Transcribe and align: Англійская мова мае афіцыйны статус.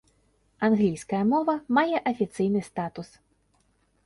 Англійская 0.67 1.19
мова 1.33 1.55
мае 1.79 1.97
афіцыйны 2.13 2.61
статус. 2.71 3.09